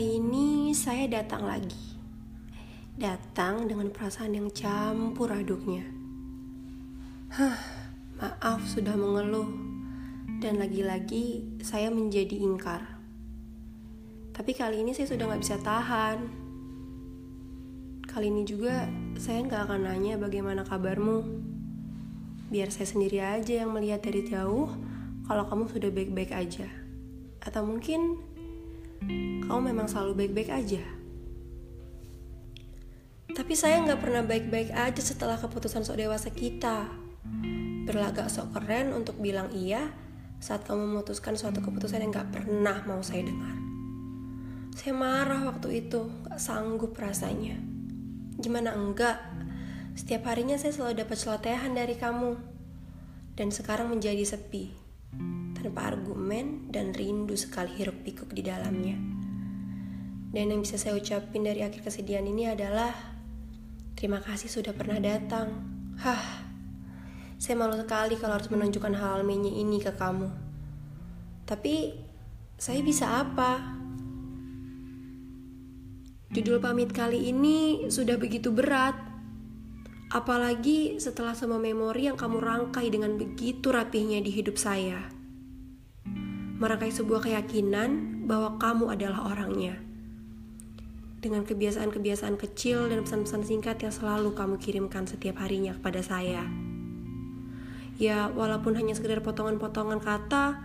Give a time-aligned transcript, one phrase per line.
[0.00, 2.00] Kali ini saya datang lagi.
[2.96, 5.84] Datang dengan perasaan yang campur aduknya.
[7.28, 7.60] Hah,
[8.16, 9.52] maaf sudah mengeluh.
[10.40, 12.80] Dan lagi-lagi saya menjadi ingkar.
[14.32, 16.32] Tapi kali ini saya sudah gak bisa tahan.
[18.08, 18.88] Kali ini juga
[19.20, 21.28] saya gak akan nanya bagaimana kabarmu.
[22.48, 24.64] Biar saya sendiri aja yang melihat dari jauh
[25.28, 26.72] kalau kamu sudah baik-baik aja.
[27.44, 28.29] Atau mungkin
[29.46, 30.82] kamu memang selalu baik-baik aja.
[33.30, 36.90] Tapi saya nggak pernah baik-baik aja setelah keputusan sok dewasa kita.
[37.86, 39.90] Berlagak sok keren untuk bilang iya
[40.40, 43.54] saat kamu memutuskan suatu keputusan yang gak pernah mau saya dengar.
[44.72, 47.60] Saya marah waktu itu, gak sanggup rasanya.
[48.40, 49.20] Gimana enggak?
[49.92, 52.40] Setiap harinya saya selalu dapat celotehan dari kamu.
[53.36, 54.72] Dan sekarang menjadi sepi.
[55.60, 58.96] Tanpa argumen dan rindu sekali hiruk pikuk di dalamnya.
[60.30, 63.20] Dan yang bisa saya ucapin dari akhir kesedihan ini adalah
[64.00, 65.60] Terima kasih sudah pernah datang.
[66.00, 66.24] Hah,
[67.36, 70.24] saya malu sekali kalau harus menunjukkan hal mini ini ke kamu.
[71.44, 72.00] Tapi,
[72.56, 73.60] saya bisa apa?
[76.32, 78.96] Judul pamit kali ini sudah begitu berat.
[80.08, 85.19] Apalagi setelah semua memori yang kamu rangkai dengan begitu rapihnya di hidup saya.
[86.60, 89.80] Merangkai sebuah keyakinan bahwa kamu adalah orangnya.
[91.24, 96.44] Dengan kebiasaan-kebiasaan kecil dan pesan-pesan singkat yang selalu kamu kirimkan setiap harinya kepada saya.
[97.96, 100.60] Ya, walaupun hanya sekedar potongan-potongan kata,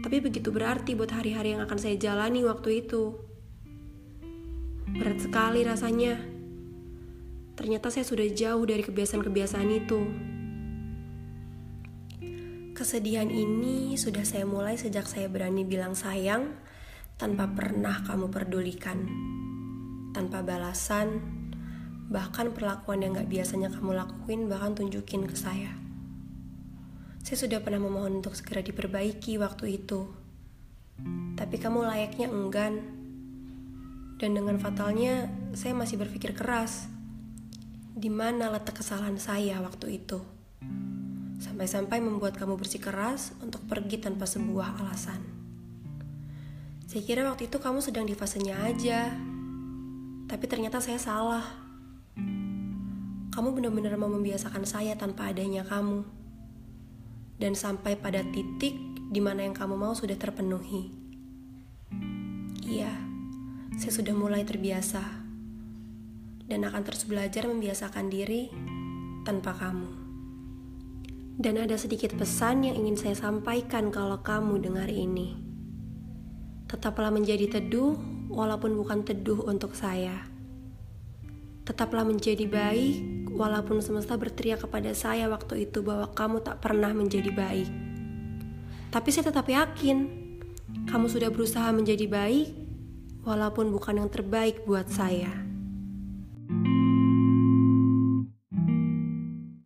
[0.00, 3.12] tapi begitu berarti buat hari-hari yang akan saya jalani waktu itu.
[4.88, 6.16] Berat sekali rasanya.
[7.60, 10.00] Ternyata saya sudah jauh dari kebiasaan-kebiasaan itu.
[12.78, 16.54] Kesedihan ini sudah saya mulai sejak saya berani bilang sayang
[17.18, 19.02] tanpa pernah kamu pedulikan.
[20.14, 21.18] Tanpa balasan,
[22.06, 25.74] bahkan perlakuan yang gak biasanya kamu lakuin bahkan tunjukin ke saya.
[27.26, 30.06] Saya sudah pernah memohon untuk segera diperbaiki waktu itu.
[31.34, 32.78] Tapi kamu layaknya enggan.
[34.22, 36.86] Dan dengan fatalnya, saya masih berpikir keras.
[37.98, 40.22] Di mana letak kesalahan saya waktu itu?
[41.38, 45.22] Sampai-sampai membuat kamu bersikeras untuk pergi tanpa sebuah alasan.
[46.90, 49.14] Saya kira waktu itu kamu sedang di fasenya aja.
[50.26, 51.46] Tapi ternyata saya salah.
[53.30, 56.02] Kamu benar-benar mau membiasakan saya tanpa adanya kamu
[57.38, 58.74] dan sampai pada titik
[59.14, 60.90] di mana yang kamu mau sudah terpenuhi.
[62.66, 62.92] Iya,
[63.78, 65.00] saya sudah mulai terbiasa
[66.50, 68.50] dan akan terus belajar membiasakan diri
[69.22, 70.07] tanpa kamu.
[71.38, 75.38] Dan ada sedikit pesan yang ingin saya sampaikan kalau kamu dengar ini.
[76.66, 77.94] Tetaplah menjadi teduh
[78.26, 80.26] walaupun bukan teduh untuk saya.
[81.62, 87.30] Tetaplah menjadi baik walaupun semesta berteriak kepada saya waktu itu bahwa kamu tak pernah menjadi
[87.30, 87.70] baik.
[88.90, 90.26] Tapi saya tetap yakin
[90.90, 92.52] kamu sudah berusaha menjadi baik,
[93.24, 95.47] walaupun bukan yang terbaik buat saya.